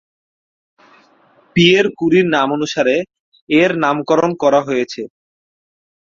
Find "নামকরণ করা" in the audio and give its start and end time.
3.83-4.59